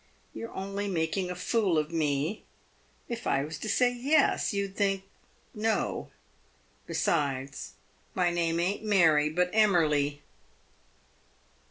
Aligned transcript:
"You're 0.33 0.51
only 0.53 0.87
making 0.87 1.29
a 1.29 1.35
fool 1.35 1.77
of 1.77 1.91
me. 1.91 2.43
If 3.07 3.27
I 3.27 3.43
was 3.43 3.59
to 3.59 3.69
say: 3.69 3.91
Yes, 3.93 4.51
you'd 4.51 4.75
think: 4.75 5.03
No. 5.53 6.09
Besides, 6.87 7.73
my 8.15 8.31
name 8.31 8.59
ain't 8.59 8.81
Mary, 8.83 9.29
but 9.29 9.51
Emmerly." 9.53 10.21